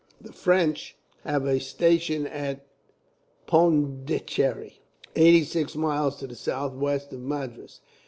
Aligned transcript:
The 0.19 0.33
French 0.33 0.97
have 1.23 1.45
a 1.45 1.59
station 1.59 2.25
at 2.25 2.65
Pondicherry, 3.45 4.81
eighty 5.15 5.43
six 5.43 5.75
miles 5.75 6.15
to 6.15 6.25
the 6.25 6.33
sou'west 6.33 7.13
of 7.13 7.19
Madras. 7.21 7.81